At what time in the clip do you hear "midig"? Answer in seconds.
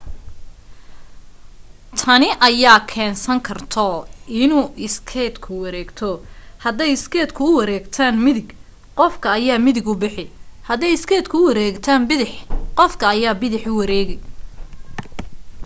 8.25-8.49, 9.65-9.85